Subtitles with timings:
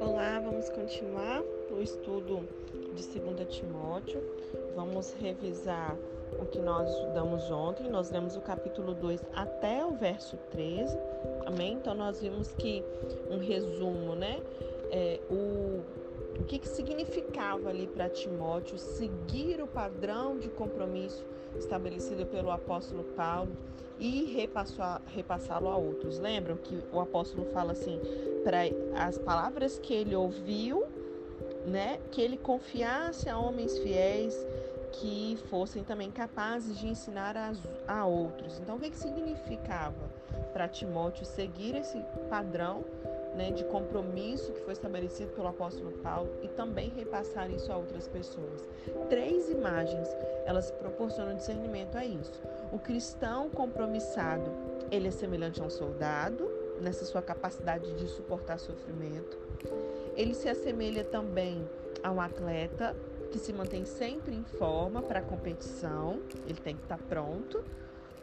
[0.00, 2.48] Olá, vamos continuar o estudo
[2.94, 4.22] de 2 Timóteo.
[4.76, 5.96] Vamos revisar
[6.38, 7.88] o que nós estudamos ontem.
[7.90, 10.96] Nós lemos o capítulo 2 até o verso 13.
[11.46, 11.72] Amém?
[11.72, 12.84] Então nós vimos que
[13.28, 14.40] um resumo, né?
[14.92, 15.82] É, o
[16.38, 21.24] o que, que significava ali para Timóteo seguir o padrão de compromisso
[21.56, 23.52] estabelecido pelo apóstolo Paulo
[23.98, 26.18] e repassá-lo a outros.
[26.18, 28.00] Lembram que o apóstolo fala assim,
[28.42, 28.60] para
[28.96, 30.84] as palavras que ele ouviu,
[31.66, 34.34] né, que ele confiasse a homens fiéis
[34.92, 37.52] que fossem também capazes de ensinar a,
[37.86, 38.60] a outros.
[38.60, 40.10] Então, o que, que significava
[40.52, 41.98] para Timóteo seguir esse
[42.30, 42.84] padrão
[43.34, 48.06] né, de compromisso que foi estabelecido pelo apóstolo Paulo e também repassar isso a outras
[48.06, 48.68] pessoas.
[49.08, 50.08] Três imagens,
[50.46, 52.40] elas proporcionam discernimento a isso.
[52.74, 54.50] O cristão compromissado,
[54.90, 59.38] ele é semelhante a um soldado, nessa sua capacidade de suportar sofrimento.
[60.16, 61.64] Ele se assemelha também
[62.02, 62.96] a um atleta
[63.30, 67.62] que se mantém sempre em forma para a competição, ele tem que estar pronto,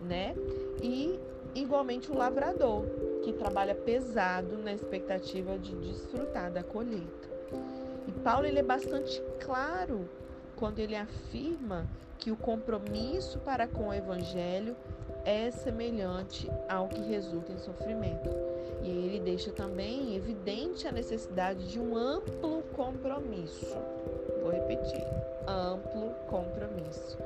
[0.02, 0.36] né?
[0.84, 1.18] E
[1.56, 2.84] igualmente o lavrador,
[3.23, 7.30] que trabalha pesado na expectativa de desfrutar da colheita.
[8.06, 10.09] E Paulo ele é bastante claro
[10.58, 11.88] quando ele afirma
[12.22, 14.75] que o compromisso para com o evangelho
[15.25, 18.30] é semelhante ao que resulta em sofrimento.
[18.83, 23.75] E ele deixa também evidente a necessidade de um amplo compromisso.
[24.39, 25.03] Vou repetir:
[25.47, 27.17] amplo compromisso.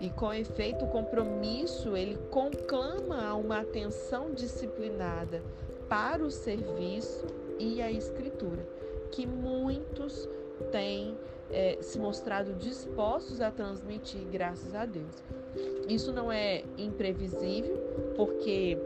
[0.00, 5.40] E com efeito, o compromisso ele conclama a uma atenção disciplinada
[5.88, 7.24] para o serviço
[7.60, 8.66] e a escritura,
[9.12, 10.28] que muitos
[10.72, 11.16] têm
[11.52, 15.22] é, se mostrado dispostos a transmitir, graças a Deus.
[15.88, 17.76] Isso não é imprevisível,
[18.16, 18.78] porque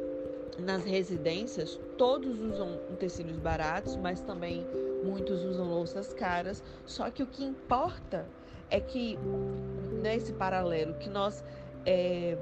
[0.58, 4.66] nas residências todos usam utensílios baratos, mas também
[5.04, 6.62] muitos usam louças caras.
[6.84, 8.26] Só que o que importa
[8.70, 9.18] é que
[10.02, 11.44] nesse paralelo que nós
[11.84, 12.36] é,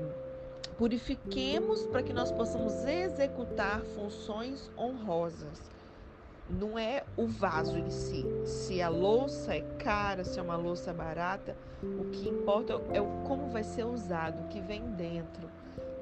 [0.78, 5.73] purifiquemos para que nós possamos executar funções honrosas.
[6.48, 8.24] Não é o vaso em si.
[8.44, 13.06] Se a louça é cara, se é uma louça barata, o que importa é o
[13.26, 15.48] como vai ser usado, o que vem dentro,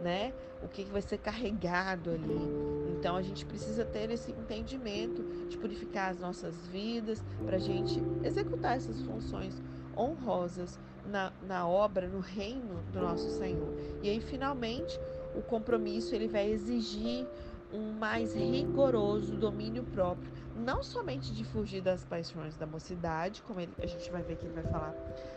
[0.02, 0.32] né?
[0.62, 2.72] O que vai ser carregado ali.
[2.98, 8.02] Então a gente precisa ter esse entendimento de purificar as nossas vidas para a gente
[8.24, 9.60] executar essas funções
[9.96, 13.74] honrosas na, na obra, no reino do nosso Senhor.
[14.02, 14.98] E aí, finalmente,
[15.34, 17.26] o compromisso ele vai exigir
[17.72, 23.72] um mais rigoroso domínio próprio, não somente de fugir das paixões da mocidade, como ele,
[23.78, 24.94] a gente vai ver que ele vai falar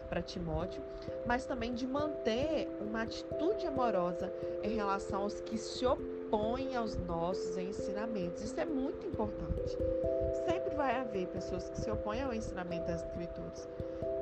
[0.09, 0.81] para Timóteo,
[1.25, 4.31] mas também de manter uma atitude amorosa
[4.63, 8.43] em relação aos que se opõem aos nossos ensinamentos.
[8.43, 9.77] Isso é muito importante.
[10.45, 13.67] Sempre vai haver pessoas que se opõem ao ensinamento das Escrituras.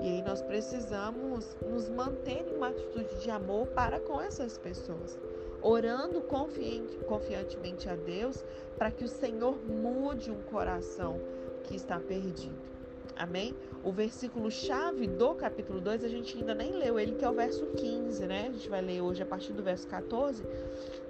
[0.01, 5.17] E aí nós precisamos nos manter em uma atitude de amor para com essas pessoas,
[5.63, 8.43] orando confiante, confiantemente a Deus
[8.77, 11.19] para que o Senhor mude um coração
[11.63, 12.73] que está perdido.
[13.15, 13.55] Amém?
[13.83, 17.33] O versículo chave do capítulo 2, a gente ainda nem leu ele, que é o
[17.33, 18.47] verso 15, né?
[18.49, 20.43] A gente vai ler hoje a partir do verso 14,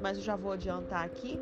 [0.01, 1.39] mas eu já vou adiantar aqui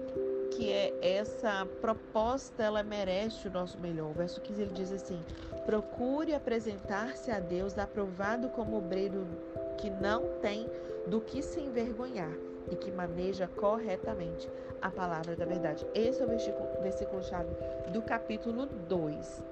[0.52, 4.12] que é essa proposta, ela merece o nosso melhor.
[4.12, 5.20] O verso 15 ele diz assim:
[5.66, 9.26] Procure apresentar-se a Deus aprovado como obreiro
[9.80, 10.70] que não tem
[11.08, 14.50] do que se envergonhar e que maneja corretamente
[14.82, 15.86] a palavra da verdade.
[15.94, 17.50] Esse é o versículo, versículo chave
[17.92, 19.44] do capítulo 2.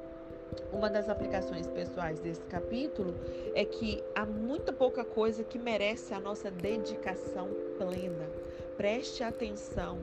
[0.72, 3.16] Uma das aplicações pessoais desse capítulo
[3.54, 8.28] é que há muita pouca coisa que merece a nossa dedicação plena.
[8.78, 10.00] Preste atenção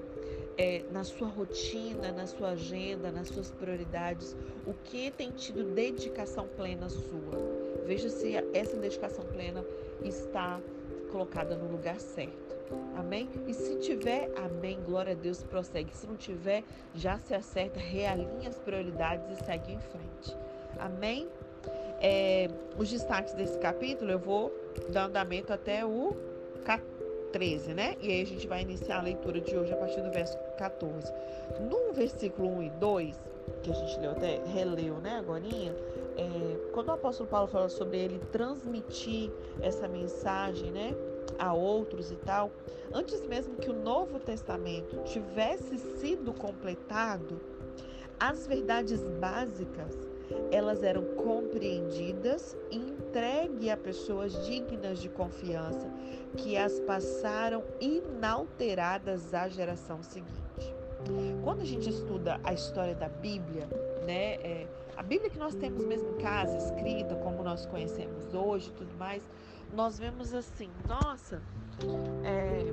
[0.56, 6.48] é, na sua rotina, na sua agenda, nas suas prioridades, o que tem tido dedicação
[6.56, 7.38] plena sua.
[7.84, 9.64] Veja se essa dedicação plena
[10.02, 10.60] está
[11.10, 12.55] colocada no lugar certo.
[12.96, 13.28] Amém?
[13.46, 15.94] E se tiver, amém, glória a Deus, prossegue.
[15.94, 16.64] Se não tiver,
[16.94, 20.36] já se acerta, realinha as prioridades e segue em frente.
[20.78, 21.28] Amém?
[22.00, 24.52] É, os destaques desse capítulo eu vou
[24.90, 26.14] dar andamento até o
[26.64, 26.96] 14.
[27.36, 27.96] 13, né?
[28.00, 31.12] E aí a gente vai iniciar a leitura de hoje a partir do verso 14.
[31.60, 33.20] No versículo 1 e 2,
[33.62, 37.98] que a gente leu até, releu, né, agora, é, quando o apóstolo Paulo fala sobre
[37.98, 39.30] ele transmitir
[39.60, 40.94] essa mensagem, né,
[41.38, 42.50] a outros e tal,
[42.92, 47.40] antes mesmo que o Novo Testamento tivesse sido completado,
[48.18, 50.06] as verdades básicas
[50.50, 55.88] elas eram compreendidas e entregue a pessoas dignas de confiança,
[56.36, 60.74] que as passaram inalteradas à geração seguinte.
[61.44, 63.68] Quando a gente estuda a história da Bíblia,
[64.04, 68.72] né, é, a Bíblia que nós temos mesmo em casa, escrita como nós conhecemos hoje,
[68.72, 69.22] tudo mais,
[69.74, 71.42] nós vemos assim, nossa,
[72.24, 72.64] é,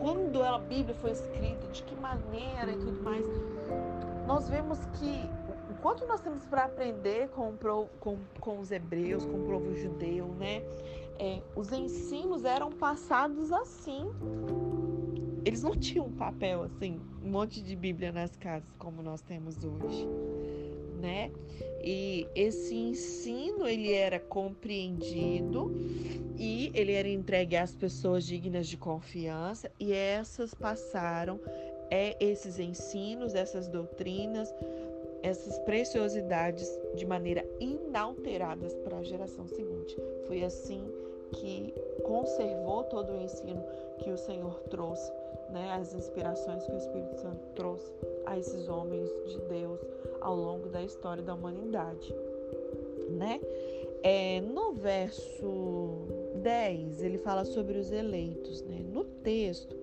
[0.00, 3.24] quando a Bíblia foi escrita, de que maneira e tudo mais,
[4.26, 5.28] nós vemos que
[5.80, 7.54] quanto nós temos para aprender com,
[7.98, 10.62] com, com os hebreus, com o povo judeu, né?
[11.18, 14.10] É, os ensinos eram passados assim.
[15.44, 19.64] Eles não tinham um papel assim, um monte de Bíblia nas casas como nós temos
[19.64, 20.06] hoje,
[21.00, 21.30] né?
[21.82, 25.72] E esse ensino ele era compreendido
[26.38, 31.40] e ele era entregue às pessoas dignas de confiança e essas passaram
[31.90, 34.52] é esses ensinos, essas doutrinas
[35.22, 39.96] essas preciosidades de maneira inalteradas para a geração seguinte.
[40.26, 40.82] Foi assim
[41.32, 41.72] que
[42.02, 43.62] conservou todo o ensino
[43.98, 45.12] que o Senhor trouxe,
[45.50, 47.92] né, as inspirações que o Espírito Santo trouxe
[48.30, 49.80] a esses homens de Deus
[50.20, 52.14] ao longo da história da humanidade,
[53.10, 53.40] né?
[54.04, 56.06] É, no verso
[56.36, 58.84] 10, ele fala sobre os eleitos, né?
[58.88, 59.76] No texto,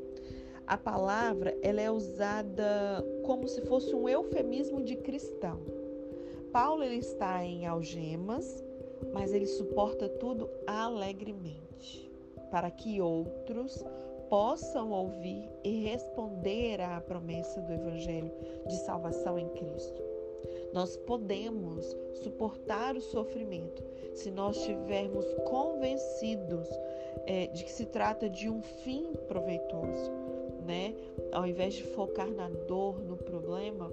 [0.66, 5.60] a palavra ela é usada como se fosse um eufemismo de cristão.
[6.52, 8.64] Paulo ele está em algemas,
[9.14, 12.10] mas ele suporta tudo alegremente,
[12.50, 13.84] para que outros
[14.30, 18.32] possam ouvir e responder à promessa do evangelho
[18.68, 20.02] de salvação em Cristo.
[20.74, 23.84] Nós podemos suportar o sofrimento
[24.14, 26.68] se nós estivermos convencidos
[27.26, 30.12] é, de que se trata de um fim proveitoso
[30.68, 30.94] né?
[31.32, 33.92] Ao invés de focar na dor, no problema,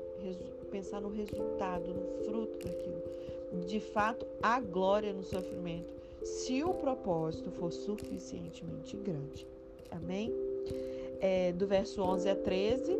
[0.70, 3.64] pensar no resultado, no fruto daquilo.
[3.66, 5.94] De fato, há glória no sofrimento,
[6.25, 9.46] se o propósito for suficientemente grande.
[9.94, 10.32] Amém?
[11.20, 12.93] É, do verso 11 a 13,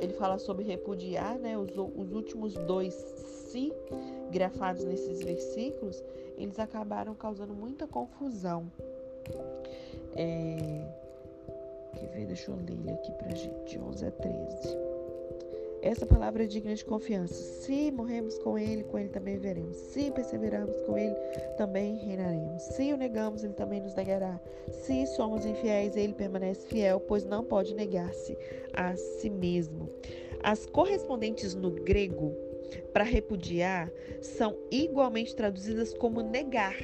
[0.00, 1.56] ele fala sobre repudiar, né?
[1.56, 3.72] Os, os últimos dois se
[4.30, 6.02] grafados nesses versículos,
[6.36, 8.70] eles acabaram causando muita confusão.
[10.16, 10.84] É?
[12.26, 13.78] Deixa eu ler aqui pra gente.
[13.78, 14.91] 11 a 13.
[15.82, 17.34] Essa palavra é digna de confiança.
[17.34, 19.76] Se morremos com Ele, com Ele também veremos.
[19.76, 21.14] Se perseveramos com Ele,
[21.56, 22.62] também reinaremos.
[22.62, 24.40] Se o negamos, Ele também nos negará.
[24.70, 28.38] Se somos infiéis, Ele permanece fiel, pois não pode negar-se
[28.72, 29.90] a si mesmo.
[30.40, 32.32] As correspondentes no grego
[32.92, 33.90] para repudiar
[34.20, 36.76] são igualmente traduzidas como negar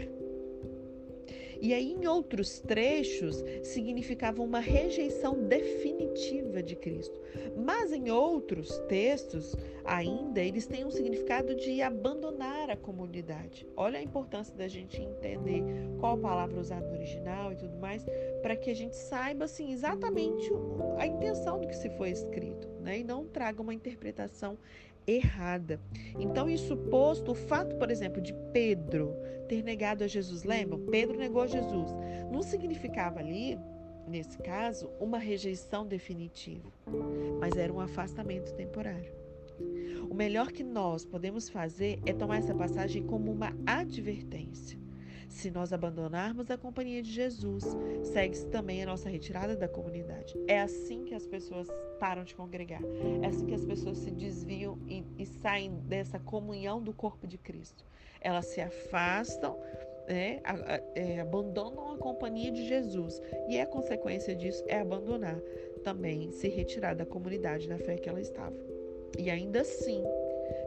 [1.60, 7.18] e aí, em outros trechos, significava uma rejeição definitiva de Cristo.
[7.56, 13.66] Mas em outros textos, ainda, eles têm um significado de abandonar a comunidade.
[13.76, 15.62] Olha a importância da gente entender
[15.98, 18.04] qual palavra usada no original e tudo mais,
[18.42, 20.50] para que a gente saiba assim, exatamente
[20.98, 23.00] a intenção do que se foi escrito, né?
[23.00, 24.56] e não traga uma interpretação
[25.08, 25.80] errada.
[26.18, 29.16] Então, isso posto, o fato, por exemplo, de Pedro
[29.48, 30.78] ter negado a Jesus, lembram?
[30.86, 31.90] Pedro negou a Jesus.
[32.30, 33.58] Não significava ali,
[34.06, 36.70] nesse caso, uma rejeição definitiva,
[37.40, 39.16] mas era um afastamento temporário.
[40.08, 44.78] O melhor que nós podemos fazer é tomar essa passagem como uma advertência.
[45.28, 47.64] Se nós abandonarmos a companhia de Jesus,
[48.02, 50.34] segue-se também a nossa retirada da comunidade.
[50.46, 52.80] É assim que as pessoas param de congregar.
[53.22, 57.36] É assim que as pessoas se desviam e, e saem dessa comunhão do corpo de
[57.38, 57.84] Cristo.
[58.20, 59.58] Elas se afastam
[60.08, 60.40] né,
[60.94, 63.20] é, abandonam a companhia de Jesus.
[63.48, 65.38] E a consequência disso é abandonar
[65.84, 68.56] também, se retirar da comunidade da fé que ela estava.
[69.18, 70.02] E ainda assim,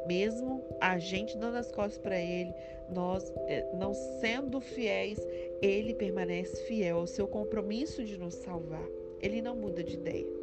[0.07, 2.53] mesmo a gente dando as costas para Ele,
[2.89, 5.19] nós é, não sendo fiéis,
[5.61, 8.85] Ele permanece fiel ao seu compromisso de nos salvar.
[9.21, 10.40] Ele não muda de ideia.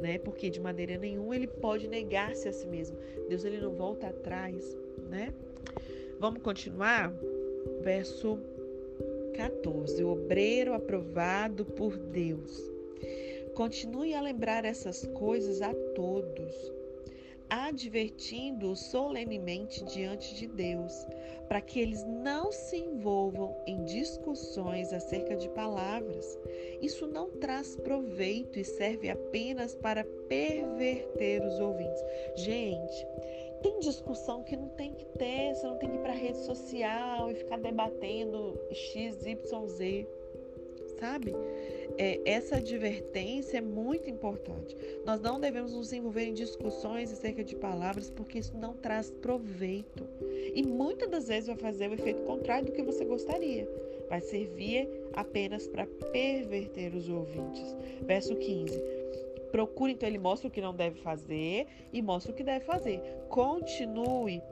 [0.00, 0.18] Né?
[0.18, 2.96] Porque de maneira nenhuma ele pode negar-se a si mesmo.
[3.28, 4.76] Deus ele não volta atrás,
[5.08, 5.32] né?
[6.18, 7.12] Vamos continuar?
[7.82, 8.38] Verso
[9.34, 10.02] 14.
[10.04, 12.70] O obreiro aprovado por Deus.
[13.54, 16.72] Continue a lembrar essas coisas a todos
[17.48, 20.92] advertindo-os solenemente diante de Deus,
[21.48, 26.38] para que eles não se envolvam em discussões acerca de palavras.
[26.80, 32.02] Isso não traz proveito e serve apenas para perverter os ouvintes.
[32.36, 33.06] Gente,
[33.62, 37.30] tem discussão que não tem que ter, você não tem que ir para rede social
[37.30, 40.06] e ficar debatendo X, Y, Z.
[40.98, 41.34] sabe?
[41.96, 44.76] É, essa advertência é muito importante.
[45.04, 50.06] Nós não devemos nos envolver em discussões acerca de palavras, porque isso não traz proveito.
[50.54, 53.68] E muitas das vezes vai fazer o efeito contrário do que você gostaria.
[54.08, 57.76] Vai servir apenas para perverter os ouvintes.
[58.02, 58.82] Verso 15.
[59.52, 63.00] Procure, então, ele mostra o que não deve fazer e mostra o que deve fazer.
[63.28, 64.42] Continue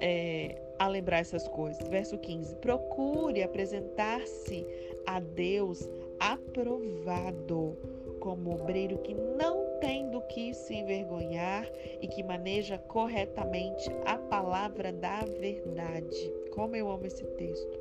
[0.00, 1.86] é, a lembrar essas coisas.
[1.88, 4.66] Verso 15: Procure apresentar-se
[5.08, 5.88] a Deus
[6.20, 7.78] aprovado
[8.20, 11.66] como obreiro que não tem do que se envergonhar
[12.02, 16.34] e que maneja corretamente a palavra da verdade.
[16.50, 17.78] Como eu amo esse texto.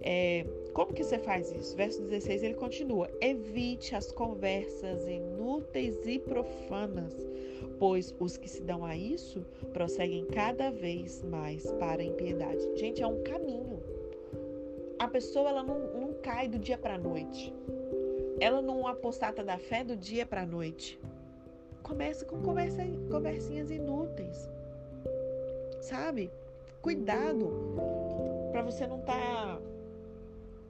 [0.00, 1.76] É, como que você faz isso?
[1.76, 7.14] Verso 16 ele continua: Evite as conversas inúteis e profanas,
[7.78, 12.66] pois os que se dão a isso prosseguem cada vez mais para a impiedade.
[12.76, 13.78] Gente, é um caminho.
[14.98, 15.78] A pessoa ela não,
[16.22, 17.52] cai do dia para a noite.
[18.40, 20.98] Ela não apostata da fé do dia para a noite.
[21.82, 24.48] Começa com conversa, conversinhas inúteis.
[25.80, 26.30] Sabe?
[26.80, 27.50] Cuidado
[28.50, 29.60] para você não estar tá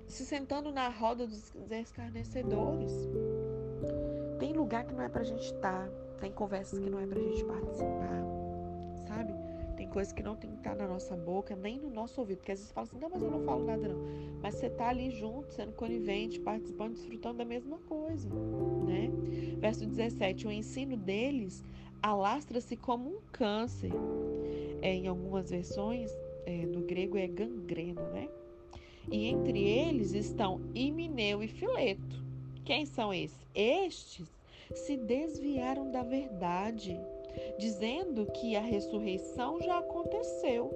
[0.08, 2.92] se sentando na roda dos escarnecedores.
[4.38, 7.20] Tem lugar que não é pra gente estar, tá, tem conversas que não é pra
[7.20, 8.41] gente participar?
[9.92, 12.38] Tem coisas que não tem que estar tá na nossa boca, nem no nosso ouvido,
[12.38, 13.98] porque às vezes fala assim, não, mas eu não falo nada não.
[14.40, 18.26] Mas você tá ali junto, sendo conivente, participando, desfrutando da mesma coisa,
[18.86, 19.10] né?
[19.58, 21.62] Verso 17, o ensino deles
[22.02, 23.92] alastra-se como um câncer.
[24.80, 26.10] É, em algumas versões,
[26.46, 28.28] é, no grego é gangreno, né?
[29.10, 32.24] e entre eles estão Imineu e Fileto.
[32.64, 33.38] Quem são esses?
[33.54, 34.32] Estes
[34.74, 36.98] se desviaram da verdade,
[37.58, 40.70] dizendo que a ressurreição já aconteceu.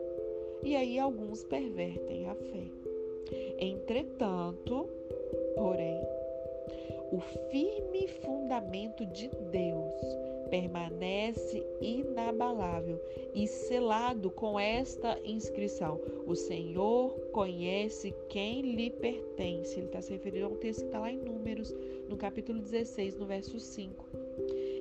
[0.63, 2.65] E aí alguns pervertem a fé.
[3.59, 4.89] Entretanto,
[5.55, 6.01] porém,
[7.13, 7.21] o
[7.51, 9.95] firme fundamento de Deus
[10.51, 13.01] permanece inabalável
[13.35, 19.79] e selado com esta inscrição: O Senhor conhece quem lhe pertence.
[19.79, 21.75] Ele está se referindo a um texto que está lá em Números,
[22.09, 24.26] no capítulo 16, no verso 5.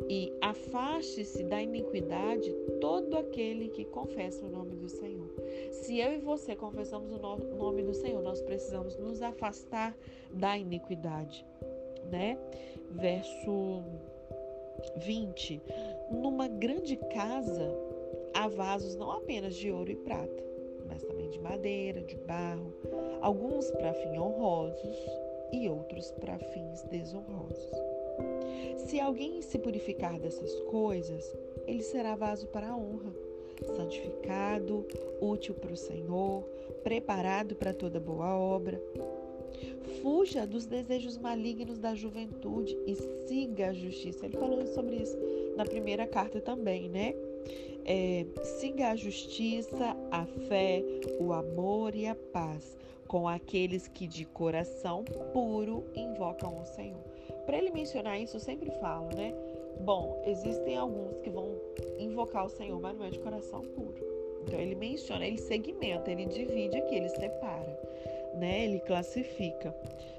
[0.10, 5.30] E afaste-se da iniquidade todo aquele que confessa o nome do Senhor.
[5.72, 9.96] Se eu e você confessamos o nome do Senhor, nós precisamos nos afastar
[10.32, 11.46] da iniquidade,
[12.12, 12.38] né?
[12.92, 13.84] Verso
[14.98, 15.62] 20.
[16.12, 17.74] Numa grande casa
[18.34, 20.44] há vasos não apenas de ouro e prata,
[20.88, 22.74] mas também de madeira, de barro,
[23.22, 24.98] alguns para fins honrosos
[25.52, 27.95] e outros para fins desonrosos.
[28.78, 31.36] Se alguém se purificar dessas coisas,
[31.68, 33.14] ele será vaso para a honra,
[33.76, 34.86] santificado,
[35.20, 36.44] útil para o Senhor,
[36.84, 38.82] preparado para toda boa obra.
[40.02, 42.96] Fuja dos desejos malignos da juventude e
[43.28, 44.26] siga a justiça.
[44.26, 45.18] Ele falou sobre isso
[45.56, 47.16] na primeira carta também, né?
[47.86, 48.26] É,
[48.60, 50.84] siga a justiça, a fé,
[51.20, 57.15] o amor e a paz com aqueles que de coração puro invocam o Senhor.
[57.46, 59.34] Para ele mencionar isso, eu sempre falo, né?
[59.82, 61.56] Bom, existem alguns que vão
[62.00, 63.96] invocar o Senhor, mas não é de coração puro.
[64.44, 67.76] Então ele menciona, ele segmenta, ele divide aqui, ele separa
[68.36, 68.66] né?
[68.66, 69.76] Ele classifica.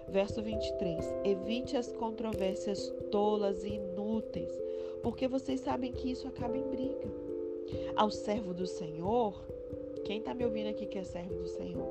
[0.08, 4.50] Verso 23: Evite as controvérsias tolas e inúteis,
[5.02, 7.26] porque vocês sabem que isso acaba em briga.
[7.96, 9.34] Ao servo do Senhor,
[10.04, 11.88] quem está me ouvindo aqui que é servo do Senhor?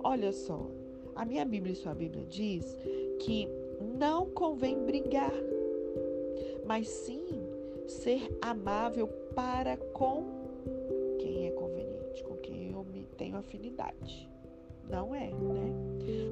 [0.00, 0.66] Olha só,
[1.14, 2.76] a minha Bíblia e sua Bíblia diz
[3.20, 3.48] que
[3.80, 5.32] não convém brigar,
[6.66, 7.24] mas sim
[7.86, 10.24] ser amável para com
[11.18, 14.28] quem é conveniente, com quem eu me tenho afinidade.
[14.88, 15.72] Não é, né?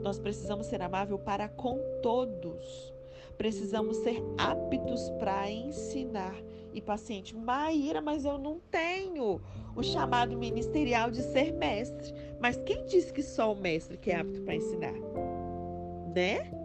[0.02, 2.92] Nós precisamos ser amável para com todos.
[3.36, 6.34] Precisamos ser aptos para ensinar
[6.72, 7.34] e paciente.
[7.36, 9.40] Maíra, mas eu não tenho
[9.74, 12.14] o chamado ministerial de ser mestre.
[12.40, 14.94] Mas quem disse que só o mestre que é apto para ensinar?
[16.14, 16.63] Né?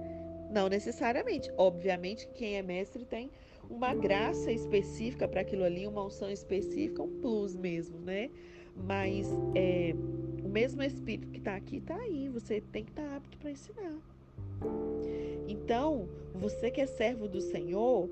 [0.50, 1.52] Não necessariamente.
[1.58, 3.30] Obviamente, quem é mestre tem
[3.70, 8.30] uma graça específica para aquilo ali, uma unção específica, um plus mesmo, né?
[8.76, 9.94] Mas é,
[10.44, 12.30] o mesmo Espírito que está aqui está aí.
[12.30, 13.98] Você tem que estar tá apto para ensinar.
[15.48, 18.10] Então, você que é servo do Senhor,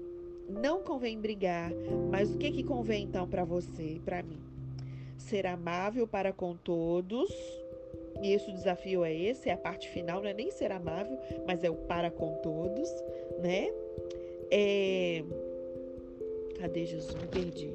[0.50, 1.72] não convém brigar,
[2.10, 4.40] mas o que que convém então para você e para mim?
[5.18, 7.30] Ser amável para com todos.
[8.22, 11.64] E esse desafio é esse, é a parte final, não é nem ser amável, mas
[11.64, 12.90] é o para com todos,
[13.40, 13.72] né?
[14.52, 15.24] É...
[16.60, 17.14] Cadê Jesus?
[17.16, 17.72] Me perdi.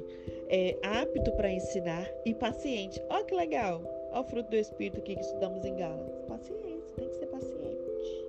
[0.49, 3.01] É apto para ensinar e paciente.
[3.09, 3.81] Olha que legal.
[4.11, 6.21] Olha o fruto do Espírito aqui que estudamos em Gálatas.
[6.27, 8.25] Paciência, tem que ser paciente.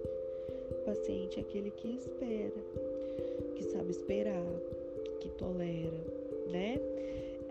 [0.85, 2.53] paciente é aquele que espera,
[3.57, 4.47] que sabe esperar,
[5.21, 6.01] que tolera,
[6.51, 6.79] né?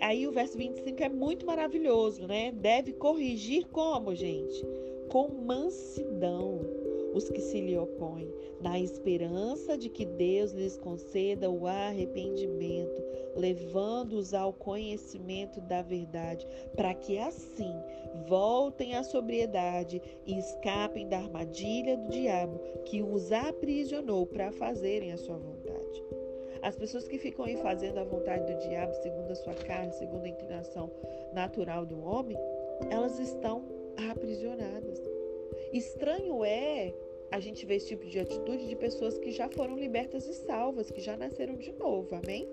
[0.04, 2.52] Aí o verso 25 é muito maravilhoso, né?
[2.52, 4.62] Deve corrigir como, gente?
[5.10, 6.60] Com mansidão
[7.14, 8.28] os que se lhe opõem,
[8.60, 13.02] na esperança de que Deus lhes conceda o arrependimento,
[13.36, 16.46] levando-os ao conhecimento da verdade,
[16.76, 17.74] para que assim
[18.28, 25.18] voltem à sobriedade e escapem da armadilha do diabo que os aprisionou para fazerem a
[25.18, 25.63] sua vontade.
[26.64, 30.24] As pessoas que ficam aí fazendo a vontade do diabo, segundo a sua carne, segundo
[30.24, 30.90] a inclinação
[31.34, 32.38] natural do homem,
[32.90, 33.66] elas estão
[34.10, 35.02] aprisionadas.
[35.74, 36.94] Estranho é
[37.30, 40.90] a gente ver esse tipo de atitude de pessoas que já foram libertas e salvas,
[40.90, 42.48] que já nasceram de novo, amém?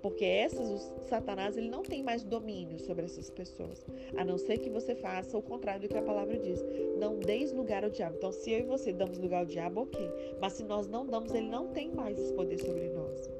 [0.00, 3.84] Porque essas, o Satanás, ele não tem mais domínio sobre essas pessoas.
[4.16, 6.64] A não ser que você faça o contrário do que a palavra diz.
[6.96, 8.14] Não deis lugar ao diabo.
[8.16, 10.36] Então, se eu e você damos lugar ao diabo, ok.
[10.40, 13.37] Mas se nós não damos, ele não tem mais esse poder sobre nós.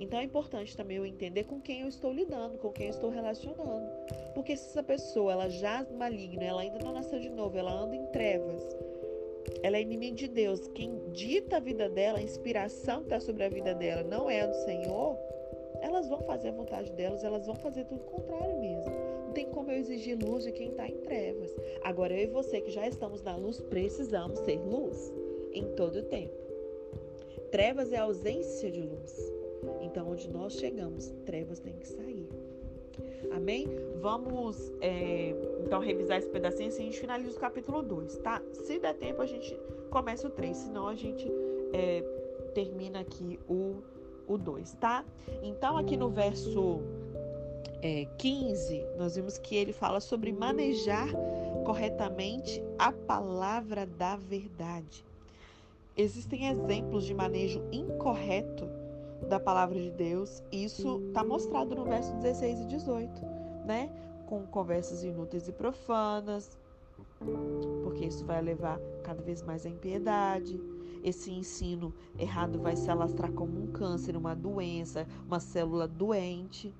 [0.00, 3.10] Então é importante também eu entender com quem eu estou lidando, com quem eu estou
[3.10, 3.86] relacionando.
[4.34, 7.70] Porque se essa pessoa ela já é maligna, ela ainda não nasceu de novo, ela
[7.70, 8.62] anda em trevas,
[9.62, 10.66] ela é inimiga de Deus.
[10.68, 14.40] Quem dita a vida dela, a inspiração que está sobre a vida dela não é
[14.40, 15.18] a do Senhor,
[15.82, 18.90] elas vão fazer a vontade delas, elas vão fazer tudo o contrário mesmo.
[19.26, 21.54] Não tem como eu exigir luz de quem está em trevas.
[21.82, 25.12] Agora, eu e você que já estamos na luz, precisamos ser luz
[25.52, 26.34] em todo o tempo.
[27.50, 29.39] Trevas é a ausência de luz.
[29.90, 32.28] Então, onde nós chegamos, trevas têm que sair.
[33.32, 33.66] Amém?
[34.00, 38.40] Vamos é, então revisar esse pedacinho assim a gente finaliza o capítulo 2, tá?
[38.52, 39.58] Se der tempo, a gente
[39.90, 41.28] começa o 3, senão a gente
[41.72, 42.02] é,
[42.54, 43.82] termina aqui o,
[44.28, 45.04] o 2, tá?
[45.42, 46.80] Então, aqui no verso
[47.82, 51.08] é, 15, nós vimos que ele fala sobre manejar
[51.64, 55.04] corretamente a palavra da verdade.
[55.96, 58.79] Existem exemplos de manejo incorreto
[59.30, 60.42] da palavra de Deus.
[60.50, 63.22] Isso está mostrado no verso 16 e 18,
[63.64, 63.88] né?
[64.26, 66.58] Com conversas inúteis e profanas,
[67.84, 70.60] porque isso vai levar cada vez mais à impiedade.
[71.02, 76.74] Esse ensino errado vai se alastrar como um câncer, uma doença, uma célula doente,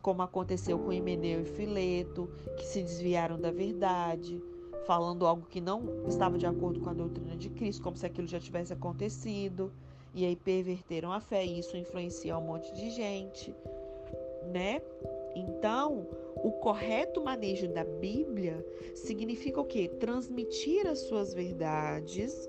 [0.00, 4.42] como aconteceu com Himeneu e Fileto, que se desviaram da verdade,
[4.86, 8.26] falando algo que não estava de acordo com a doutrina de Cristo, como se aquilo
[8.26, 9.70] já tivesse acontecido
[10.14, 13.54] e aí perverteram a fé, e isso influencia um monte de gente,
[14.52, 14.80] né?
[15.34, 16.06] Então,
[16.42, 19.88] o correto manejo da Bíblia significa o quê?
[20.00, 22.48] Transmitir as suas verdades,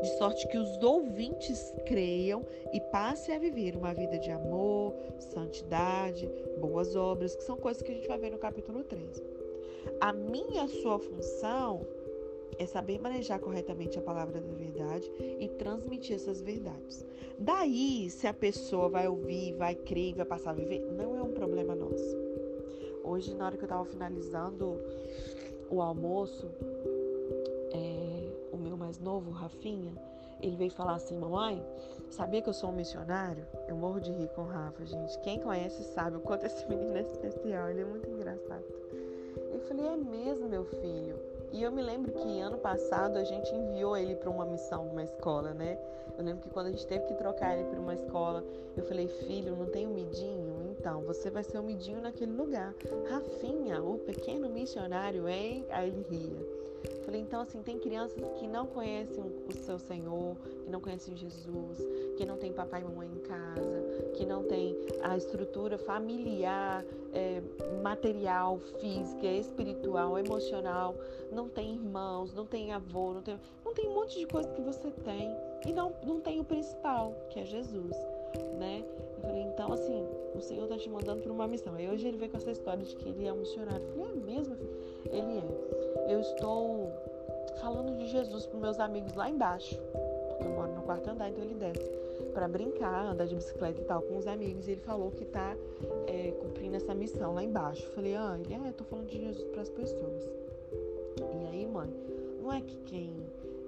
[0.00, 6.30] de sorte que os ouvintes creiam e passem a viver uma vida de amor, santidade,
[6.58, 9.22] boas obras, que são coisas que a gente vai ver no capítulo 3.
[10.00, 11.86] A minha sua função
[12.58, 17.06] é saber manejar corretamente a palavra da verdade e transmitir essas verdades.
[17.38, 21.32] Daí, se a pessoa vai ouvir, vai crer vai passar a viver, não é um
[21.32, 22.16] problema nosso.
[23.02, 24.78] Hoje, na hora que eu estava finalizando
[25.70, 26.50] o almoço,
[27.72, 29.94] é, o meu mais novo, Rafinha,
[30.42, 31.64] ele veio falar assim: Mamãe,
[32.10, 33.46] sabia que eu sou um missionário?
[33.68, 35.18] Eu morro de rir com o Rafa, gente.
[35.20, 38.64] Quem conhece sabe o quanto esse menino é especial, ele é muito engraçado.
[39.52, 41.16] Eu falei: É mesmo, meu filho?
[41.52, 45.02] E eu me lembro que ano passado a gente enviou ele para uma missão numa
[45.02, 45.78] escola, né?
[46.16, 48.44] Eu lembro que quando a gente teve que trocar ele para uma escola,
[48.76, 50.76] eu falei: Filho, não tem um midinho?
[50.78, 52.74] Então, você vai ser o um midinho naquele lugar.
[53.10, 55.64] Rafinha, o pequeno missionário, hein?
[55.70, 56.60] Aí ele ria.
[57.04, 61.78] Falei, então assim, tem crianças que não conhecem o seu Senhor, que não conhecem Jesus,
[62.16, 63.79] que não tem papai e mamãe em casa,
[64.20, 67.40] que não tem a estrutura familiar, é,
[67.82, 70.94] material, física, espiritual, emocional,
[71.32, 74.60] não tem irmãos, não tem avô, não tem, não tem um monte de coisa que
[74.60, 75.34] você tem
[75.66, 77.96] e não, não tem o principal, que é Jesus,
[78.58, 78.84] né?
[79.16, 81.74] Eu falei, então assim, o Senhor está te mandando para uma missão.
[81.74, 83.82] Aí hoje ele veio com essa história de que ele é um missionário.
[83.82, 84.56] Eu falei, é mesmo?
[85.06, 86.12] Ele é.
[86.12, 86.92] Eu estou
[87.58, 89.80] falando de Jesus para meus amigos lá embaixo,
[90.28, 93.84] porque eu moro no quarto andar, então ele desce para brincar, andar de bicicleta e
[93.84, 94.68] tal com os amigos.
[94.68, 95.56] E ele falou que está
[96.06, 97.84] é, cumprindo essa missão lá embaixo.
[97.86, 100.28] Eu falei, ah, ele é, eu tô falando de Jesus para as pessoas.
[101.18, 101.90] E aí, mãe,
[102.42, 103.12] não é que quem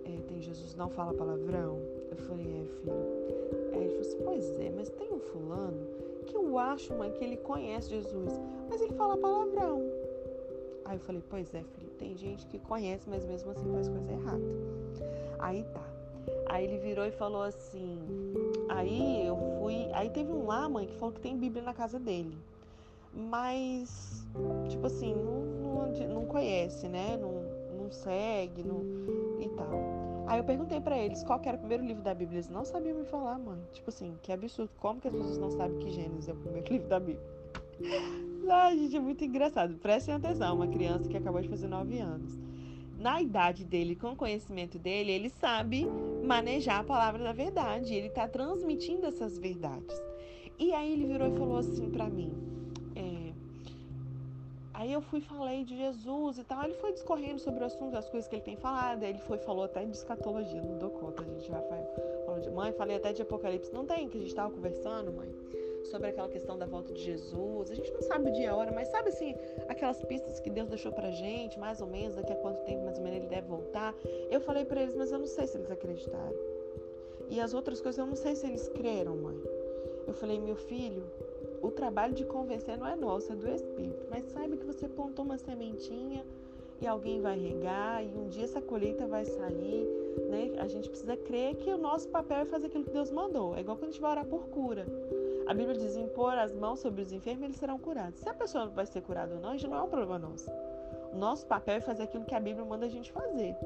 [0.04, 1.78] é, tem Jesus não fala palavrão?
[2.10, 2.92] Eu falei, é, filho.
[3.72, 5.86] Aí ele falou assim, pois é, mas tem um fulano
[6.26, 9.82] que eu acho, mãe, que ele conhece Jesus, mas ele fala palavrão.
[10.84, 14.12] Aí eu falei, pois é, filho, tem gente que conhece, mas mesmo assim faz coisa
[14.12, 14.44] errada.
[15.38, 15.92] Aí tá.
[16.46, 17.98] Aí ele virou e falou assim.
[18.74, 19.88] Aí eu fui.
[19.92, 22.36] Aí teve um lá, mãe, que falou que tem Bíblia na casa dele.
[23.14, 24.26] Mas,
[24.68, 27.18] tipo assim, não, não, não conhece, né?
[27.18, 27.42] Não,
[27.76, 28.82] não segue, não,
[29.38, 30.02] e tal.
[30.26, 32.38] Aí eu perguntei para eles qual era o primeiro livro da Bíblia.
[32.38, 33.60] Eles não sabiam me falar, mãe.
[33.72, 34.70] Tipo assim, que absurdo.
[34.80, 37.32] Como que as pessoas não sabem que Gênesis é o primeiro livro da Bíblia?
[38.48, 39.74] Ai, gente, é muito engraçado.
[39.76, 42.38] Prestem atenção, uma criança que acabou de fazer nove anos.
[43.02, 45.86] Na idade dele, com o conhecimento dele, ele sabe
[46.22, 47.92] manejar a palavra da verdade.
[47.92, 50.00] Ele está transmitindo essas verdades.
[50.58, 52.32] E aí ele virou e falou assim para mim:
[54.82, 56.64] Aí eu fui falei de Jesus e tal.
[56.64, 59.04] Ele foi discorrendo sobre o assunto, as coisas que ele tem falado.
[59.04, 61.86] Aí ele foi falou até de escatologia, não dou conta, a gente, Rafael.
[62.26, 63.72] Falou de mãe, falei até de Apocalipse.
[63.72, 65.28] Não tem, que a gente tava conversando, mãe,
[65.88, 67.70] sobre aquela questão da volta de Jesus.
[67.70, 69.34] A gente não sabe o dia e a hora, mas sabe assim,
[69.68, 72.98] aquelas pistas que Deus deixou pra gente, mais ou menos, daqui a quanto tempo mais
[72.98, 73.94] ou menos ele deve voltar.
[74.30, 76.36] Eu falei para eles, mas eu não sei se eles acreditaram.
[77.28, 79.36] E as outras coisas eu não sei se eles creram, mãe.
[80.06, 81.04] Eu falei, meu filho,
[81.62, 84.06] o trabalho de convencer não é nosso, é do Espírito.
[84.10, 86.24] Mas saiba que você plantou uma sementinha
[86.80, 89.88] e alguém vai regar e um dia essa colheita vai sair,
[90.28, 90.52] né?
[90.58, 93.56] A gente precisa crer que o nosso papel é fazer aquilo que Deus mandou.
[93.56, 94.84] É igual quando a gente vai orar por cura.
[95.46, 98.20] A Bíblia diz: impor as mãos sobre os enfermos, eles serão curados.
[98.20, 100.50] Se a pessoa vai ser curada ou não, isso não é um problema nosso.
[101.12, 103.56] O nosso papel é fazer aquilo que a Bíblia manda a gente fazer.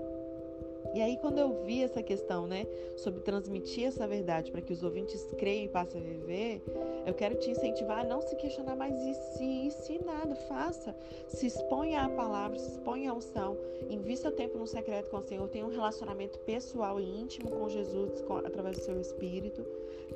[0.96, 4.82] E aí, quando eu vi essa questão, né, sobre transmitir essa verdade para que os
[4.82, 6.62] ouvintes creiam e passem a viver,
[7.04, 10.96] eu quero te incentivar a não se questionar mais e se, se nada, faça.
[11.28, 13.58] Se exponha à palavra, se exponha à unção,
[13.90, 18.22] invista tempo no secreto com o Senhor, tenha um relacionamento pessoal e íntimo com Jesus
[18.22, 19.66] com, através do seu espírito,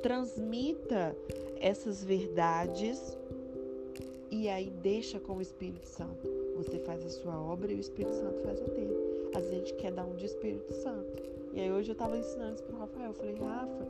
[0.01, 1.15] transmita
[1.59, 3.15] essas verdades
[4.31, 6.27] e aí deixa com o Espírito Santo.
[6.55, 9.10] Você faz a sua obra e o Espírito Santo faz a dele.
[9.33, 11.23] Às vezes a gente quer dar um de Espírito Santo.
[11.53, 13.07] E aí hoje eu estava ensinando isso pro Rafael.
[13.07, 13.87] Eu falei, Rafa,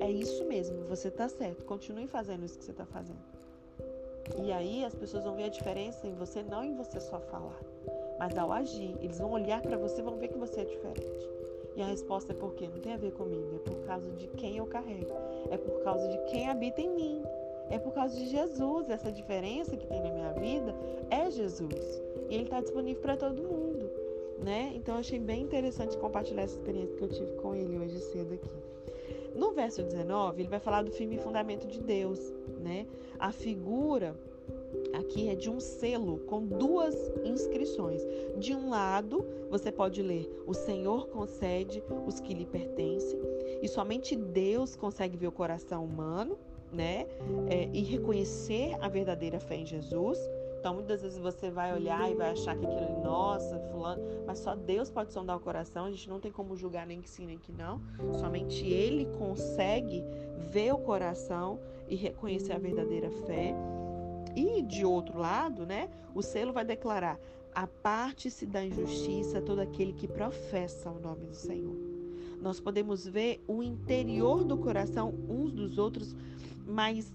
[0.00, 1.64] é isso mesmo, você tá certo.
[1.64, 3.18] Continue fazendo isso que você tá fazendo.
[4.42, 7.58] E aí as pessoas vão ver a diferença em você, não em você só falar,
[8.18, 8.96] mas ao agir.
[9.00, 11.28] Eles vão olhar para você e vão ver que você é diferente.
[11.74, 12.68] E a resposta é por quê?
[12.68, 15.12] Não tem a ver comigo, é por causa de quem eu carrego.
[15.50, 17.22] É por causa de quem habita em mim.
[17.70, 18.90] É por causa de Jesus.
[18.90, 20.74] Essa diferença que tem na minha vida
[21.10, 22.02] é Jesus.
[22.28, 23.90] E ele está disponível para todo mundo
[24.42, 24.72] né?
[24.74, 28.50] Então achei bem interessante compartilhar essa experiência que eu tive com ele hoje cedo aqui.
[29.34, 32.18] No verso 19, ele vai falar do firme fundamento de Deus,
[32.60, 32.86] né?
[33.18, 34.14] A figura
[34.92, 38.02] aqui é de um selo com duas inscrições.
[38.36, 43.18] De um lado, você pode ler: O Senhor concede os que lhe pertencem,
[43.62, 46.36] e somente Deus consegue ver o coração humano,
[46.70, 47.06] né?
[47.48, 50.18] É, e reconhecer a verdadeira fé em Jesus.
[50.62, 54.38] Então, muitas vezes você vai olhar e vai achar que aquilo é nossa, fulano, mas
[54.38, 55.86] só Deus pode sondar o coração.
[55.86, 57.80] A gente não tem como julgar nem que sim, nem que não.
[58.20, 60.04] Somente Ele consegue
[60.52, 63.52] ver o coração e reconhecer a verdadeira fé.
[64.36, 67.18] E de outro lado, né, o selo vai declarar:
[67.52, 71.74] aparte-se da injustiça todo aquele que professa o nome do Senhor.
[72.40, 76.14] Nós podemos ver o interior do coração uns dos outros,
[76.64, 77.12] mas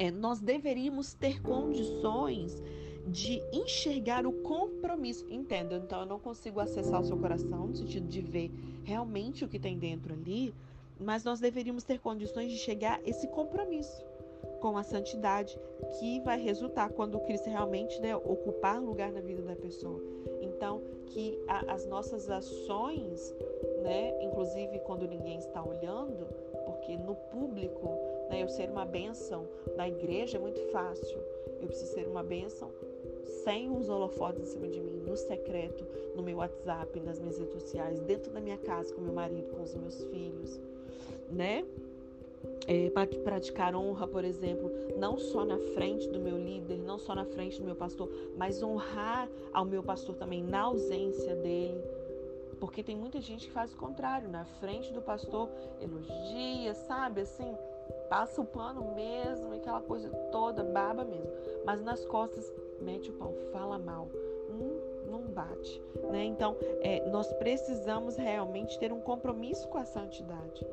[0.00, 2.62] é, nós deveríamos ter condições
[3.06, 5.26] de enxergar o compromisso.
[5.30, 8.50] Entenda, então eu não consigo acessar o seu coração no sentido de ver
[8.82, 10.54] realmente o que tem dentro ali,
[10.98, 14.02] mas nós deveríamos ter condições de chegar a esse compromisso
[14.60, 15.58] com a santidade
[15.98, 20.00] que vai resultar quando Cristo realmente né, ocupar lugar na vida da pessoa.
[20.40, 23.34] Então, que a, as nossas ações,
[23.82, 26.26] né, inclusive quando ninguém está olhando,
[26.64, 27.98] porque no público
[28.30, 28.42] né?
[28.42, 31.18] Eu ser uma bênção na igreja é muito fácil.
[31.60, 32.70] Eu preciso ser uma bênção
[33.44, 37.52] sem os holofotes em cima de mim, no secreto, no meu WhatsApp, nas minhas redes
[37.54, 40.60] sociais, dentro da minha casa, com meu marido, com os meus filhos,
[41.30, 41.64] né?
[42.66, 42.88] É,
[43.24, 47.58] praticar honra, por exemplo, não só na frente do meu líder, não só na frente
[47.58, 51.82] do meu pastor, mas honrar ao meu pastor também na ausência dele.
[52.58, 55.48] Porque tem muita gente que faz o contrário, na frente do pastor,
[55.80, 57.54] elogia, sabe, assim,
[58.10, 61.30] passa o pano mesmo, aquela coisa toda, baba mesmo.
[61.64, 64.08] Mas nas costas, mete o pau, fala mal.
[64.50, 65.80] Hum, não bate.
[66.10, 66.24] Né?
[66.24, 70.66] Então, é, nós precisamos realmente ter um compromisso com a santidade.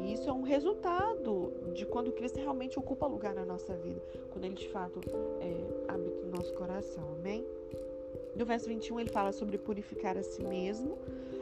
[0.00, 4.44] E isso é um resultado de quando Cristo realmente ocupa lugar na nossa vida, quando
[4.44, 5.00] Ele de fato
[5.40, 7.04] é, habita no nosso coração.
[7.18, 7.46] Amém?
[8.36, 10.98] No verso 21, ele fala sobre purificar a si mesmo.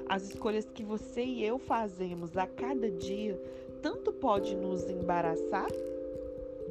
[0.09, 3.41] As escolhas que você e eu fazemos a cada dia
[3.83, 5.69] tanto pode nos embaraçar,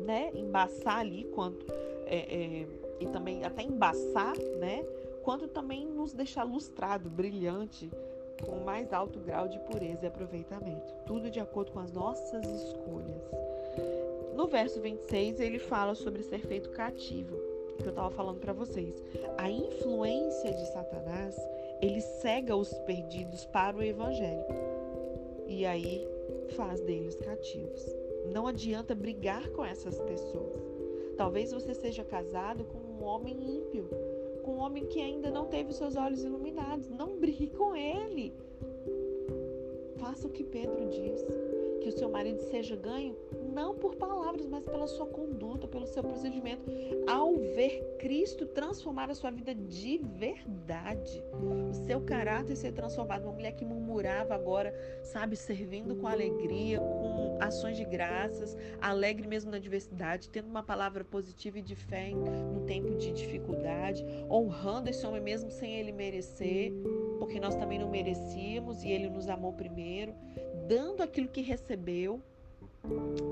[0.05, 0.31] né?
[0.33, 1.65] Embaçar ali, quanto
[2.05, 2.67] é, é,
[2.99, 4.83] e também até embaçar, né?
[5.21, 7.91] Quanto também nos deixar lustrado, brilhante,
[8.43, 10.93] com o mais alto grau de pureza e aproveitamento.
[11.05, 13.21] Tudo de acordo com as nossas escolhas.
[14.35, 17.37] No verso 26, ele fala sobre ser feito cativo,
[17.77, 19.03] que eu estava falando para vocês.
[19.37, 21.35] A influência de Satanás
[21.81, 24.45] ele cega os perdidos para o evangelho.
[25.47, 26.07] E aí
[26.55, 27.85] faz deles cativos.
[28.31, 30.61] Não adianta brigar com essas pessoas.
[31.17, 33.89] Talvez você seja casado com um homem ímpio,
[34.43, 36.89] com um homem que ainda não teve seus olhos iluminados.
[36.89, 38.33] Não brigue com ele.
[39.97, 41.25] Faça o que Pedro diz
[41.81, 43.15] que o seu marido seja ganho
[43.51, 46.63] não por palavras, mas pela sua conduta, pelo seu procedimento,
[47.07, 51.23] ao ver Cristo transformar a sua vida de verdade,
[51.69, 53.25] o seu caráter ser transformado.
[53.25, 59.51] Uma mulher que murmurava agora, sabe, servindo com alegria, com ações de graças, alegre mesmo
[59.51, 65.05] na adversidade, tendo uma palavra positiva e de fé no tempo de dificuldade, honrando esse
[65.05, 66.71] homem mesmo sem ele merecer,
[67.19, 70.13] porque nós também não merecíamos e ele nos amou primeiro
[70.71, 72.21] dando aquilo que recebeu,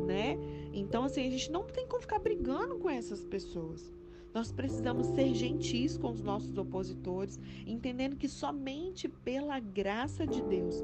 [0.05, 0.37] né?
[0.73, 3.91] Então, assim, a gente não tem como ficar brigando com essas pessoas.
[4.33, 10.83] Nós precisamos ser gentis com os nossos opositores, entendendo que somente pela graça de Deus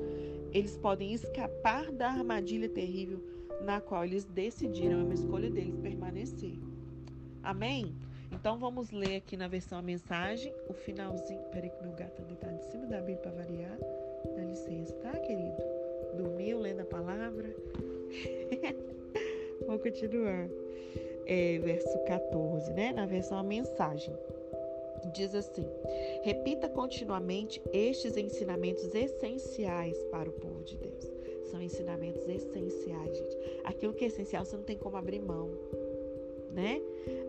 [0.51, 3.21] eles podem escapar da armadilha terrível
[3.61, 6.57] na qual eles decidiram, é uma escolha deles, permanecer.
[7.43, 7.93] Amém?
[8.31, 11.41] Então vamos ler aqui na versão a mensagem, o finalzinho.
[11.51, 13.77] Peraí que meu gato ainda tá de cima da Bíblia para variar.
[14.35, 15.61] Dá licença, tá, querido?
[16.15, 17.53] dormiu lendo a palavra?
[19.67, 20.49] Vou continuar.
[21.27, 22.93] É, verso 14, né?
[22.93, 24.13] Na versão a mensagem.
[25.13, 25.65] Diz assim:
[26.23, 31.11] repita continuamente estes ensinamentos essenciais para o povo de Deus.
[31.45, 33.37] São ensinamentos essenciais, gente.
[33.63, 35.51] Aquilo que é essencial você não tem como abrir mão,
[36.55, 36.81] né?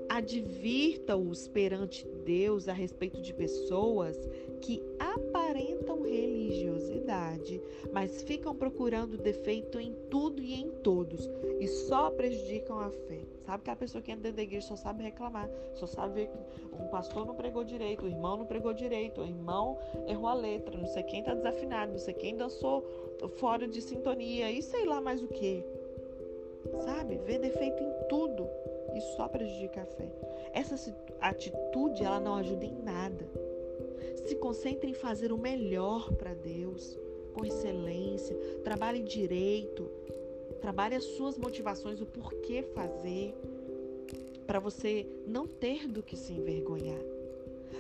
[0.08, 4.16] Advirta-os perante Deus a respeito de pessoas
[4.60, 7.60] que aparentam religiosidade,
[7.92, 13.20] mas ficam procurando defeito em tudo e em todos e só prejudicam a fé.
[13.40, 16.82] Sabe que a pessoa que entra dentro da igreja só sabe reclamar, só sabe que
[16.82, 20.76] um pastor não pregou direito, o irmão não pregou direito, o irmão errou a letra,
[20.76, 22.84] não sei quem está desafinado, não sei quem dançou
[23.36, 25.64] fora de sintonia e sei lá mais o que.
[26.84, 27.16] Sabe?
[27.18, 27.95] Vê defeito em
[29.16, 30.08] só prejudica a fé.
[30.52, 30.76] Essa
[31.20, 33.28] atitude ela não ajuda em nada.
[34.26, 36.98] Se concentre em fazer o melhor para Deus,
[37.34, 38.36] com excelência.
[38.64, 39.90] Trabalhe direito.
[40.60, 43.34] Trabalhe as suas motivações, o porquê fazer,
[44.46, 47.00] para você não ter do que se envergonhar.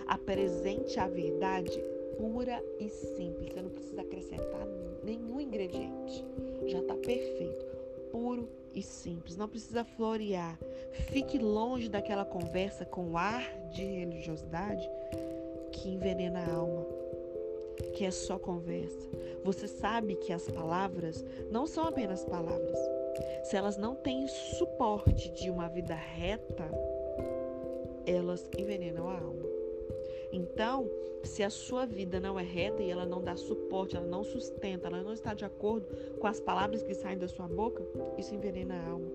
[0.06, 1.82] Apresente a verdade
[2.18, 3.52] pura e simples.
[3.52, 4.66] Você não precisa acrescentar
[5.02, 6.24] nenhum ingrediente.
[6.66, 7.64] Já está perfeito.
[8.10, 9.36] Puro e simples.
[9.36, 10.58] Não precisa florear.
[11.08, 14.88] Fique longe daquela conversa com ar de religiosidade
[15.72, 16.86] que envenena a alma,
[17.94, 19.08] que é só conversa.
[19.42, 22.78] Você sabe que as palavras não são apenas palavras.
[23.44, 26.68] Se elas não têm suporte de uma vida reta,
[28.06, 29.45] elas envenenam a alma.
[30.32, 30.88] Então,
[31.22, 34.88] se a sua vida não é reta e ela não dá suporte, ela não sustenta,
[34.88, 35.86] ela não está de acordo
[36.18, 37.84] com as palavras que saem da sua boca,
[38.18, 39.10] isso envenena a alma.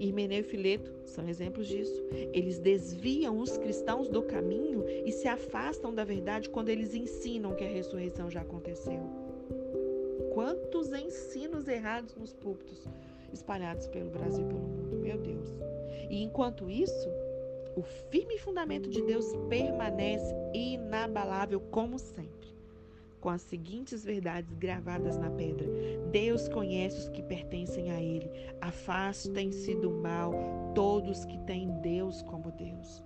[0.00, 2.02] Irmeneu e Fileto são exemplos disso.
[2.32, 7.64] Eles desviam os cristãos do caminho e se afastam da verdade quando eles ensinam que
[7.64, 9.00] a ressurreição já aconteceu.
[10.32, 12.82] Quantos ensinos errados nos púlpitos
[13.30, 15.48] espalhados pelo Brasil e pelo mundo, meu Deus.
[16.08, 17.08] E enquanto isso,
[17.76, 22.40] o firme fundamento de Deus permanece inabalável como sempre
[23.20, 25.66] com as seguintes verdades gravadas na pedra:
[26.10, 28.30] Deus conhece os que pertencem a Ele.
[28.60, 30.32] Afastem-se do mal
[30.74, 33.04] todos que têm Deus como Deus.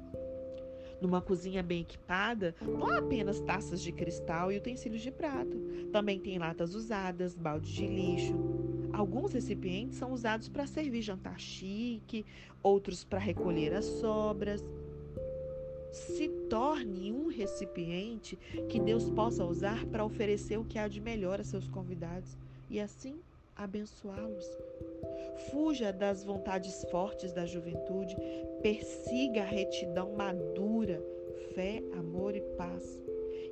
[1.00, 5.56] Numa cozinha bem equipada, não há apenas taças de cristal e utensílios de prata.
[5.92, 8.63] Também tem latas usadas, baldes de lixo.
[8.96, 12.24] Alguns recipientes são usados para servir jantar chique,
[12.62, 14.64] outros para recolher as sobras
[15.94, 18.36] se torne um recipiente
[18.68, 22.36] que Deus possa usar para oferecer o que há de melhor a seus convidados
[22.68, 23.20] e assim
[23.54, 24.44] abençoá-los.
[25.50, 28.16] Fuja das vontades fortes da juventude,
[28.60, 31.00] persiga a retidão madura,
[31.54, 33.00] fé, amor e paz.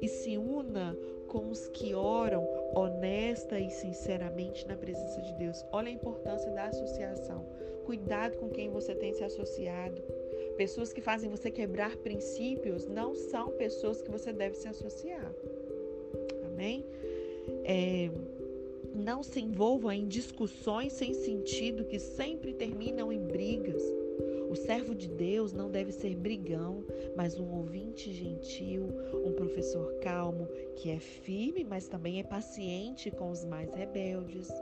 [0.03, 0.95] E se una
[1.33, 5.65] com os que oram honesta e sinceramente na presença de Deus.
[5.73, 7.47] Olha a importância da associação.
[7.87, 10.03] Cuidado com quem você tem se associado.
[10.59, 15.33] Pessoas que fazem você quebrar princípios não são pessoas que você deve se associar.
[16.45, 16.85] Amém?
[17.65, 18.11] É,
[18.95, 23.83] não se envolva em discussões sem sentido que sempre terminam em brigas.
[24.53, 26.85] O servo de Deus não deve ser brigão,
[27.17, 28.87] mas um ouvinte gentil,
[29.25, 34.53] um professor calmo, que é firme, mas também é paciente com os mais rebeldes.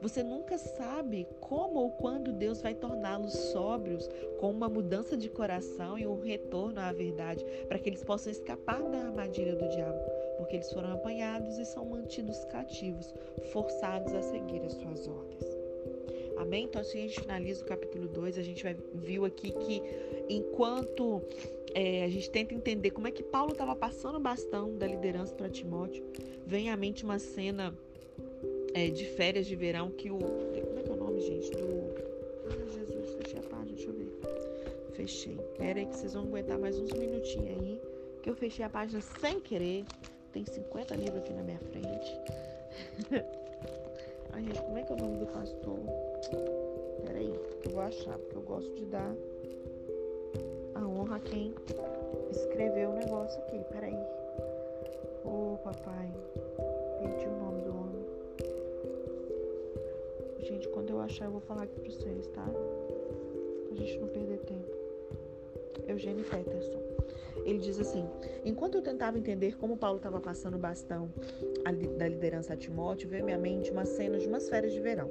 [0.00, 4.08] Você nunca sabe como ou quando Deus vai torná-los sóbrios
[4.40, 8.82] com uma mudança de coração e um retorno à verdade, para que eles possam escapar
[8.84, 10.00] da armadilha do diabo,
[10.38, 13.14] porque eles foram apanhados e são mantidos cativos,
[13.52, 15.57] forçados a seguir as suas ordens.
[16.38, 16.64] Amém?
[16.64, 19.82] Então, assim a gente finaliza o capítulo 2, a gente vai, viu aqui que
[20.28, 21.22] enquanto
[21.74, 25.34] é, a gente tenta entender como é que Paulo estava passando o bastão da liderança
[25.34, 26.04] para Timóteo,
[26.46, 27.74] vem à mente uma cena
[28.74, 30.18] é, de férias de verão que o.
[30.18, 31.50] Como é que é o nome, gente?
[31.50, 31.94] Do.
[32.50, 34.20] Ai, Jesus, fechei a página, deixa eu ver.
[34.92, 35.36] Fechei.
[35.56, 37.80] Pera aí que vocês vão aguentar mais uns minutinhos aí.
[38.22, 39.84] Que eu fechei a página sem querer.
[40.32, 42.20] Tem 50 livros aqui na minha frente.
[44.32, 45.78] Ai, gente, como é que é o nome do pastor?
[46.26, 49.14] Pera aí, que eu vou achar, porque eu gosto de dar
[50.74, 51.54] a honra a quem
[52.30, 53.58] escreveu o negócio aqui.
[53.70, 53.98] Pera aí.
[55.24, 56.12] Ô, oh, papai.
[57.00, 58.06] Perdi o nome do homem.
[60.40, 62.44] Gente, quando eu achar, eu vou falar aqui pra vocês, tá?
[62.44, 64.78] Pra gente não perder tempo.
[65.86, 66.82] Eugênio Peterson.
[67.44, 68.06] Ele diz assim:
[68.44, 71.08] Enquanto eu tentava entender como Paulo estava passando o bastão
[71.96, 75.10] da liderança a Timóteo, veio à minha mente uma cena de umas férias de verão.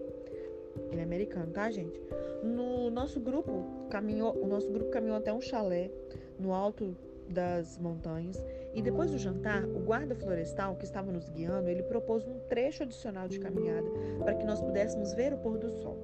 [0.91, 1.99] Ele é americano, tá, gente?
[2.43, 5.91] No nosso grupo caminhou, o nosso grupo caminhou até um chalé
[6.39, 6.95] no alto
[7.29, 8.41] das montanhas
[8.73, 12.83] e depois do jantar, o guarda florestal que estava nos guiando, ele propôs um trecho
[12.83, 15.97] adicional de caminhada para que nós pudéssemos ver o pôr do sol.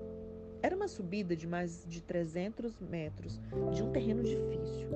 [0.61, 3.39] Era uma subida de mais de 300 metros
[3.73, 4.87] de um terreno difícil.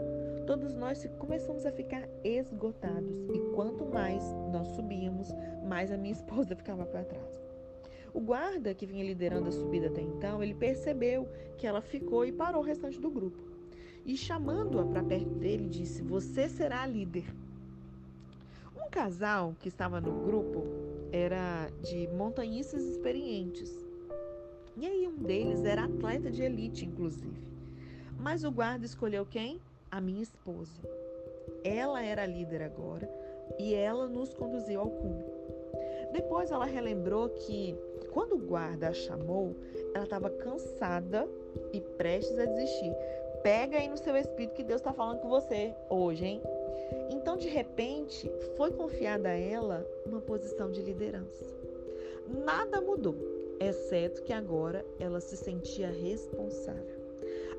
[0.47, 5.27] Todos nós começamos a ficar esgotados e quanto mais nós subíamos,
[5.63, 7.46] mais a minha esposa ficava para trás.
[8.13, 12.31] O guarda que vinha liderando a subida até então, ele percebeu que ela ficou e
[12.31, 13.37] parou o restante do grupo.
[14.05, 17.25] E chamando-a para perto dele, disse: Você será a líder.
[18.75, 20.63] Um casal que estava no grupo
[21.11, 23.69] era de montanhistas experientes.
[24.77, 27.41] E aí um deles era atleta de elite, inclusive.
[28.19, 29.59] Mas o guarda escolheu quem?
[29.91, 30.81] A minha esposa.
[31.63, 33.09] Ela era a líder agora
[33.57, 35.25] e ela nos conduziu ao cume.
[36.13, 37.75] Depois ela relembrou que
[38.17, 39.55] quando o guarda a chamou,
[39.93, 41.29] ela estava cansada
[41.71, 42.91] e prestes a desistir.
[43.43, 46.41] Pega aí no seu espírito que Deus está falando com você hoje, hein?
[47.11, 51.45] Então, de repente, foi confiada a ela uma posição de liderança.
[52.43, 53.13] Nada mudou,
[53.59, 56.97] exceto que agora ela se sentia responsável.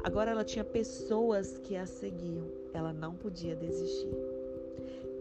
[0.03, 4.38] Agora ela tinha pessoas que a seguiam, ela não podia desistir.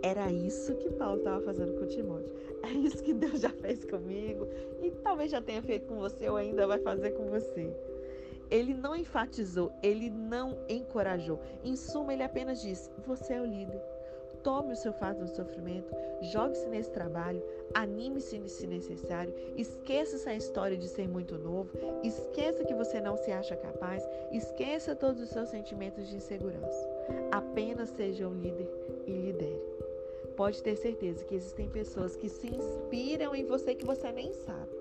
[0.01, 2.31] Era isso que Paulo estava fazendo com Timóteo.
[2.63, 4.47] É isso que Deus já fez comigo
[4.81, 7.71] e talvez já tenha feito com você ou ainda vai fazer com você.
[8.49, 11.39] Ele não enfatizou, ele não encorajou.
[11.63, 13.81] Em suma, ele apenas disse: Você é o líder.
[14.43, 20.77] Tome o seu fato do sofrimento, jogue-se nesse trabalho, anime-se se necessário, esqueça essa história
[20.77, 21.69] de ser muito novo,
[22.01, 26.87] esqueça que você não se acha capaz, esqueça todos os seus sentimentos de insegurança.
[27.29, 28.69] Apenas seja o líder
[29.05, 29.76] e lidere.
[30.37, 34.71] Pode ter certeza que existem pessoas que se inspiram em você que você nem sabe.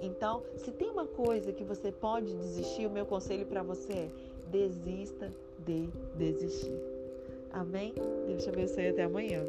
[0.00, 4.10] Então, se tem uma coisa que você pode desistir, o meu conselho para você é:
[4.50, 6.80] desista de desistir.
[7.50, 7.92] Amém?
[8.26, 9.44] Deus te abençoe até amanhã.